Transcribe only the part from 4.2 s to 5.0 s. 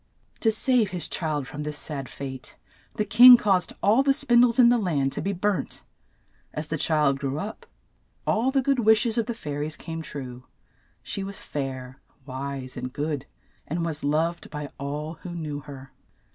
dies in the